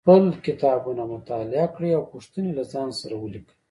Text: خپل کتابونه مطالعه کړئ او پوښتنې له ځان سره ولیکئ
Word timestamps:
خپل 0.05 0.23
کتابونه 0.47 1.03
مطالعه 1.13 1.65
کړئ 1.75 1.91
او 1.97 2.03
پوښتنې 2.13 2.51
له 2.57 2.63
ځان 2.71 2.89
سره 3.01 3.15
ولیکئ 3.17 3.53